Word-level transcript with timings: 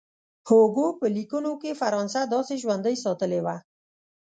هوګو 0.47 0.87
په 0.99 1.05
لیکونو 1.15 1.51
کې 1.61 1.79
فرانسه 1.81 2.21
داسې 2.33 2.53
ژوندۍ 2.61 2.95
ساتلې 3.05 3.39
وه. 3.45 3.55